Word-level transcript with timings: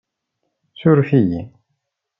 Suref-iyi. 0.79 1.41